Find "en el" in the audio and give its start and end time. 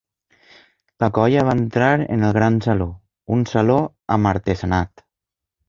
1.99-2.35